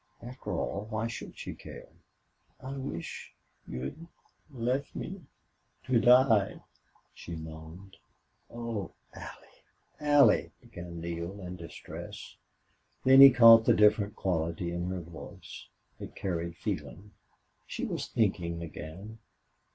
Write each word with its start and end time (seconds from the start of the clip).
After 0.23 0.49
all, 0.49 0.85
why 0.89 1.05
should 1.05 1.37
she 1.37 1.53
care? 1.53 1.89
"I 2.59 2.71
wish 2.75 3.35
you'd 3.67 4.07
left 4.49 4.95
me 4.95 5.21
to 5.83 5.99
die!" 5.99 6.59
she 7.13 7.35
moaned. 7.35 7.97
"Oh! 8.49 8.93
Allie! 9.13 9.61
Allie!" 9.99 10.51
began 10.59 10.99
Neale, 11.01 11.39
in 11.41 11.55
distress. 11.55 12.35
Then 13.03 13.21
he 13.21 13.29
caught 13.29 13.65
the 13.65 13.75
different 13.75 14.15
quality 14.15 14.71
in 14.73 14.89
her 14.89 15.01
voice. 15.01 15.67
It 15.99 16.15
carried 16.15 16.57
feeling. 16.57 17.11
She 17.67 17.85
was 17.85 18.07
thinking 18.07 18.63
again. 18.63 19.19